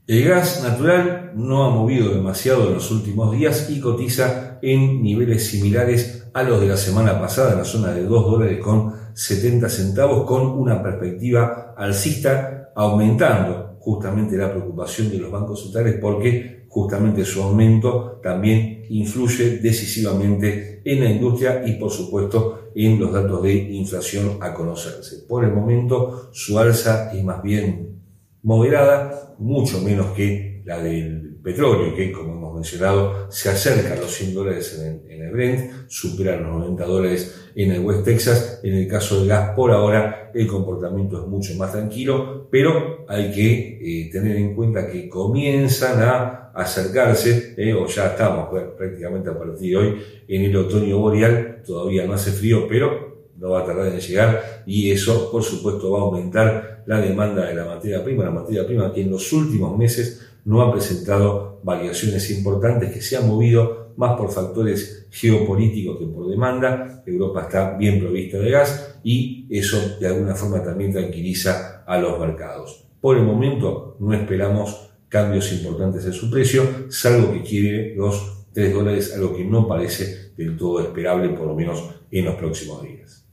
El 0.07 0.25
gas 0.25 0.63
natural 0.63 1.33
no 1.35 1.65
ha 1.65 1.71
movido 1.71 2.15
demasiado 2.15 2.69
en 2.69 2.75
los 2.75 2.93
últimos 2.93 3.37
días 3.37 3.69
y 3.71 3.81
cotiza 3.81 4.59
en 4.63 5.03
niveles 5.03 5.49
similares 5.49 6.29
a 6.33 6.45
los 6.45 6.61
de 6.61 6.69
la 6.69 6.77
semana 6.77 7.21
pasada 7.21 7.53
en 7.53 7.59
la 7.59 7.65
zona 7.65 7.93
de 7.93 8.05
2 8.05 8.31
dólares 8.31 8.61
con 8.63 8.95
70 9.15 9.69
centavos 9.69 10.27
con 10.27 10.43
una 10.47 10.81
perspectiva 10.81 11.75
alcista 11.77 12.71
aumentando 12.77 13.77
justamente 13.81 14.37
la 14.37 14.53
preocupación 14.53 15.11
de 15.11 15.19
los 15.19 15.33
bancos 15.33 15.65
centrales 15.65 15.99
porque 16.01 16.67
justamente 16.69 17.25
su 17.25 17.43
aumento 17.43 18.21
también 18.23 18.85
influye 18.91 19.59
decisivamente 19.59 20.83
en 20.85 21.01
la 21.03 21.11
industria 21.11 21.63
y 21.67 21.73
por 21.73 21.91
supuesto 21.91 22.60
en 22.75 22.99
los 22.99 23.13
datos 23.13 23.43
de 23.43 23.55
inflación 23.55 24.39
a 24.41 24.55
conocerse. 24.55 25.25
Por 25.29 25.45
el 25.45 25.53
momento 25.53 26.31
su 26.33 26.59
alza 26.59 27.13
es 27.13 27.25
más 27.25 27.43
bien 27.43 28.01
moderada, 28.43 29.35
mucho 29.39 29.81
menos 29.81 30.09
que 30.17 30.63
la 30.65 30.83
del 30.83 31.39
petróleo, 31.43 31.95
que 31.95 32.13
como 32.13 32.35
hemos 32.35 32.55
mencionado 32.55 33.31
se 33.31 33.49
acerca 33.49 33.95
a 33.95 33.97
los 33.97 34.11
100 34.13 34.35
dólares 34.35 34.79
en 34.79 35.23
el, 35.23 35.31
Brent, 35.31 35.89
supera 35.89 36.37
los 36.37 36.51
90 36.59 36.85
dólares 36.85 37.51
en 37.55 37.73
el 37.73 37.81
West 37.81 38.05
Texas. 38.05 38.61
En 38.63 38.75
el 38.75 38.89
caso 38.89 39.19
del 39.19 39.29
gas, 39.29 39.55
por 39.55 39.71
ahora, 39.71 40.31
el 40.35 40.47
comportamiento 40.47 41.23
es 41.23 41.29
mucho 41.29 41.55
más 41.55 41.73
tranquilo, 41.73 42.49
pero 42.51 43.05
hay 43.09 43.31
que 43.33 43.79
eh, 43.81 44.11
tener 44.11 44.37
en 44.37 44.55
cuenta 44.55 44.91
que 44.91 45.09
comienzan 45.09 46.03
a 46.03 46.40
acercarse, 46.55 47.55
eh, 47.57 47.75
o 47.75 47.87
ya 47.87 48.07
estamos 48.07 48.49
prácticamente 48.77 49.31
a 49.31 49.39
partir 49.39 49.71
de 49.71 49.77
hoy 49.77 50.03
en 50.29 50.43
el 50.43 50.57
otoño 50.57 50.99
boreal, 50.99 51.63
todavía 51.67 52.07
no 52.07 52.15
hace 52.15 52.31
frío, 52.31 52.67
pero 52.69 53.11
no 53.41 53.51
va 53.51 53.61
a 53.61 53.65
tardar 53.65 53.87
en 53.87 53.99
llegar 53.99 54.63
y 54.67 54.91
eso 54.91 55.31
por 55.31 55.43
supuesto 55.43 55.91
va 55.91 56.01
a 56.01 56.03
aumentar 56.03 56.83
la 56.87 57.01
demanda 57.01 57.47
de 57.47 57.55
la 57.55 57.65
materia 57.65 58.05
prima, 58.05 58.25
la 58.25 58.31
materia 58.31 58.67
prima 58.67 58.93
que 58.93 59.01
en 59.01 59.11
los 59.11 59.33
últimos 59.33 59.77
meses 59.77 60.21
no 60.45 60.63
ha 60.63 60.73
presentado 60.73 61.61
variaciones 61.63 62.31
importantes, 62.31 62.93
que 62.93 63.01
se 63.01 63.17
ha 63.17 63.21
movido 63.21 63.93
más 63.97 64.19
por 64.19 64.31
factores 64.31 65.07
geopolíticos 65.11 65.99
que 65.99 66.07
por 66.07 66.29
demanda. 66.29 67.03
Europa 67.07 67.43
está 67.43 67.77
bien 67.77 68.01
provista 68.01 68.39
de 68.39 68.51
gas 68.51 68.99
y 69.03 69.47
eso 69.51 69.99
de 70.01 70.07
alguna 70.07 70.35
forma 70.35 70.63
también 70.63 70.93
tranquiliza 70.93 71.85
a 71.87 71.99
los 71.99 72.19
mercados. 72.19 72.85
Por 73.01 73.17
el 73.17 73.25
momento 73.25 73.97
no 74.01 74.13
esperamos 74.15 74.90
cambios 75.11 75.53
importantes 75.53 76.07
en 76.07 76.15
su 76.15 76.31
precio, 76.31 76.87
salvo 76.89 77.33
que 77.33 77.43
quiere 77.43 77.95
los 77.97 78.47
3 78.55 78.73
dólares, 78.73 79.13
algo 79.15 79.37
que 79.37 79.45
no 79.45 79.69
parece 79.69 80.33
del 80.37 80.57
todo 80.57 80.81
esperable, 80.81 81.29
por 81.31 81.47
lo 81.47 81.55
menos 81.55 81.85
en 82.11 82.25
los 82.25 82.37
próximos 82.37 82.83
días. 82.83 83.27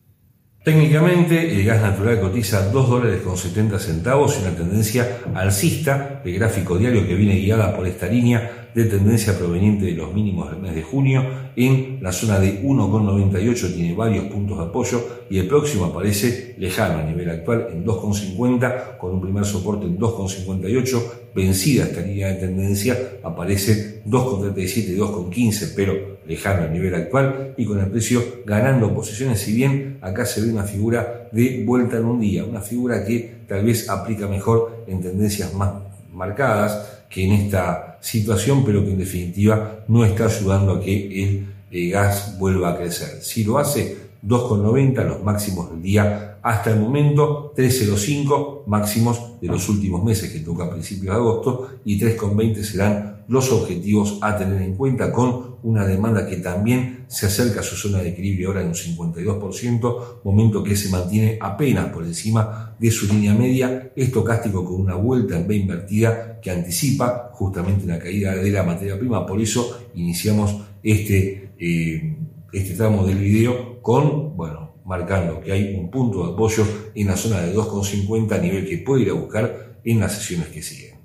Técnicamente, 0.65 1.55
el 1.55 1.63
gas 1.63 1.81
natural 1.81 2.19
cotiza 2.19 2.69
2 2.69 2.89
dólares 2.89 3.21
con 3.21 3.37
70 3.37 3.79
centavos 3.79 4.37
y 4.37 4.41
una 4.41 4.53
tendencia 4.53 5.21
alcista 5.33 6.21
de 6.25 6.33
gráfico 6.33 6.77
diario 6.77 7.07
que 7.07 7.15
viene 7.15 7.39
guiada 7.39 7.73
por 7.73 7.87
esta 7.87 8.07
línea 8.07 8.56
de 8.73 8.85
tendencia 8.85 9.37
proveniente 9.37 9.85
de 9.85 9.93
los 9.93 10.13
mínimos 10.13 10.51
del 10.51 10.59
mes 10.59 10.75
de 10.75 10.83
junio 10.83 11.23
en 11.55 11.97
la 12.01 12.11
zona 12.11 12.39
de 12.39 12.61
1,98 12.61 13.73
tiene 13.73 13.95
varios 13.95 14.25
puntos 14.25 14.57
de 14.57 14.65
apoyo 14.65 15.03
y 15.29 15.39
el 15.39 15.47
próximo 15.47 15.85
aparece 15.85 16.55
lejano 16.57 16.99
a 16.99 17.03
nivel 17.03 17.29
actual 17.29 17.67
en 17.71 17.85
2,50 17.85 18.97
con 18.97 19.13
un 19.13 19.21
primer 19.21 19.45
soporte 19.45 19.85
en 19.85 19.97
2,58 19.97 21.03
vencida 21.33 21.85
esta 21.85 22.01
línea 22.01 22.29
de 22.29 22.35
tendencia 22.35 22.97
aparece 23.23 24.03
2,37 24.05 24.89
y 24.89 24.97
2,15 24.97 25.73
pero 25.75 26.17
lejano 26.27 26.65
a 26.65 26.67
nivel 26.67 26.93
actual 26.93 27.53
y 27.57 27.65
con 27.65 27.79
el 27.79 27.87
precio 27.87 28.23
ganando 28.45 28.93
posiciones 28.93 29.39
si 29.39 29.53
bien 29.53 29.97
acá 30.01 30.25
se 30.25 30.41
ve 30.41 30.51
una 30.51 30.63
figura 30.63 31.29
de 31.31 31.63
vuelta 31.65 31.97
en 31.97 32.05
un 32.05 32.19
día 32.19 32.43
una 32.43 32.61
figura 32.61 33.05
que 33.05 33.37
tal 33.47 33.65
vez 33.65 33.89
aplica 33.89 34.27
mejor 34.27 34.83
en 34.87 35.01
tendencias 35.01 35.53
más 35.53 35.73
marcadas 36.13 36.96
que 37.09 37.25
en 37.25 37.31
esta 37.33 37.97
situación, 38.01 38.63
pero 38.65 38.83
que 38.83 38.91
en 38.91 38.97
definitiva 38.97 39.83
no 39.87 40.05
está 40.05 40.25
ayudando 40.25 40.73
a 40.73 40.81
que 40.81 41.23
el, 41.23 41.47
eh, 41.71 41.89
gas 41.89 42.37
vuelva 42.39 42.71
a 42.71 42.77
crecer. 42.77 43.21
Si 43.21 43.43
lo 43.43 43.57
hace, 43.57 44.07
2,90 44.25 45.03
los 45.03 45.23
máximos 45.23 45.69
del 45.71 45.81
día 45.81 46.37
hasta 46.41 46.71
el 46.71 46.79
momento, 46.79 47.53
3,05 47.55 48.63
máximos 48.67 49.39
de 49.41 49.47
los 49.47 49.67
últimos 49.69 50.03
meses 50.03 50.31
que 50.31 50.39
toca 50.39 50.65
a 50.65 50.69
principios 50.69 51.13
de 51.13 51.21
agosto 51.21 51.69
y 51.85 51.99
3,20 51.99 52.63
serán 52.63 53.16
los 53.27 53.51
objetivos 53.51 54.19
a 54.21 54.37
tener 54.37 54.61
en 54.61 54.75
cuenta 54.75 55.11
con 55.11 55.57
una 55.63 55.85
demanda 55.85 56.27
que 56.27 56.37
también 56.37 57.05
se 57.07 57.25
acerca 57.25 57.59
a 57.59 57.63
su 57.63 57.75
zona 57.75 58.01
de 58.01 58.09
equilibrio 58.09 58.49
ahora 58.49 58.61
en 58.61 58.67
un 58.67 58.73
52%, 58.73 60.21
momento 60.23 60.63
que 60.63 60.75
se 60.75 60.89
mantiene 60.89 61.37
apenas 61.41 61.87
por 61.87 62.03
encima 62.05 62.75
de 62.79 62.91
su 62.91 63.07
línea 63.07 63.33
media, 63.33 63.91
estocástico 63.95 64.63
con 64.63 64.81
una 64.81 64.95
vuelta 64.95 65.37
en 65.37 65.47
B 65.47 65.55
invertida 65.55 66.39
que 66.41 66.51
anticipa 66.51 67.31
justamente 67.33 67.85
la 67.85 67.99
caída 67.99 68.35
de 68.35 68.51
la 68.51 68.63
materia 68.63 68.97
prima, 68.97 69.25
por 69.25 69.41
eso 69.41 69.89
iniciamos 69.95 70.55
este, 70.83 71.51
eh, 71.59 72.15
este 72.53 72.73
tramo 72.75 73.05
del 73.05 73.17
video 73.17 73.81
con, 73.81 74.37
bueno, 74.37 74.67
marcando 74.85 75.41
que 75.41 75.51
hay 75.51 75.75
un 75.75 75.91
punto 75.91 76.25
de 76.25 76.33
apoyo 76.33 76.65
en 76.95 77.07
la 77.07 77.17
zona 77.17 77.41
de 77.41 77.53
2,50 77.53 78.31
a 78.33 78.37
nivel 78.37 78.67
que 78.67 78.77
puede 78.77 79.03
ir 79.03 79.09
a 79.09 79.13
buscar 79.13 79.79
en 79.83 79.99
las 79.99 80.13
sesiones 80.13 80.47
que 80.47 80.61
siguen. 80.61 80.96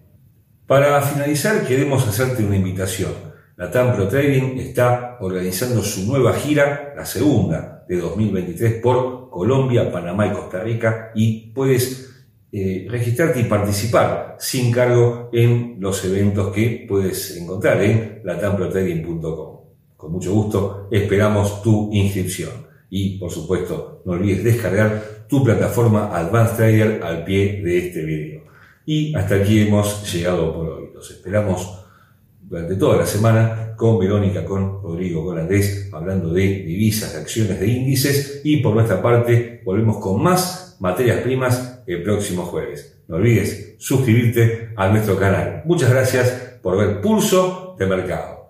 Para 0.73 1.03
finalizar, 1.03 1.67
queremos 1.67 2.09
hacerte 2.09 2.43
una 2.43 2.57
invitación. 2.57 3.13
La 3.57 3.71
Pro 3.71 4.09
Trading 4.09 4.57
está 4.59 5.19
organizando 5.21 5.83
su 5.83 6.07
nueva 6.11 6.33
gira, 6.33 6.95
la 6.97 7.05
segunda 7.05 7.85
de 7.87 7.99
2023, 7.99 8.81
por 8.81 9.29
Colombia, 9.29 9.93
Panamá 9.93 10.29
y 10.29 10.31
Costa 10.31 10.63
Rica 10.63 11.11
y 11.15 11.53
puedes 11.53 12.25
eh, 12.51 12.87
registrarte 12.89 13.41
y 13.41 13.45
participar 13.45 14.37
sin 14.39 14.73
cargo 14.73 15.29
en 15.31 15.77
los 15.79 16.03
eventos 16.07 16.55
que 16.55 16.87
puedes 16.89 17.37
encontrar 17.37 17.83
en 17.83 18.23
latamprotrading.com. 18.25 19.61
Con 19.95 20.11
mucho 20.11 20.33
gusto 20.33 20.89
esperamos 20.91 21.61
tu 21.61 21.91
inscripción 21.93 22.67
y 22.89 23.19
por 23.19 23.31
supuesto 23.31 24.01
no 24.07 24.13
olvides 24.13 24.43
descargar 24.43 25.27
tu 25.29 25.45
plataforma 25.45 26.17
Advanced 26.17 26.57
Trader 26.57 27.03
al 27.03 27.25
pie 27.25 27.61
de 27.63 27.89
este 27.89 28.07
video. 28.07 28.42
Y 28.85 29.15
hasta 29.15 29.37
aquí 29.37 29.61
hemos 29.61 30.13
llegado 30.13 30.53
por 30.55 30.69
hoy. 30.69 30.91
Los 30.95 31.11
esperamos 31.11 31.85
durante 32.41 32.77
toda 32.77 32.99
la 32.99 33.07
semana 33.07 33.75
con 33.77 33.99
Verónica, 33.99 34.45
con 34.45 34.83
Rodrigo, 34.83 35.25
con 35.25 35.39
Andrés, 35.39 35.89
hablando 35.93 36.33
de 36.33 36.43
divisas, 36.43 37.15
de 37.15 37.21
acciones, 37.21 37.59
de 37.61 37.67
índices. 37.67 38.41
Y 38.45 38.59
por 38.59 38.75
nuestra 38.75 39.01
parte, 39.01 39.63
volvemos 39.65 39.99
con 39.99 40.23
más 40.23 40.77
materias 40.81 41.21
primas 41.21 41.81
el 41.87 42.03
próximo 42.03 42.43
jueves. 42.45 42.99
No 43.09 43.17
olvides 43.17 43.75
suscribirte 43.79 44.71
a 44.77 44.89
nuestro 44.89 45.19
canal. 45.19 45.63
Muchas 45.65 45.91
gracias 45.91 46.59
por 46.63 46.77
ver 46.77 47.01
Pulso 47.01 47.77
de 47.79 47.87
Mercado. 47.87 48.42